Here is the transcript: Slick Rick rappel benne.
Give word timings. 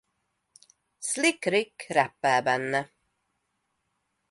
Slick 1.07 1.45
Rick 1.45 1.85
rappel 1.91 2.41
benne. 2.47 2.81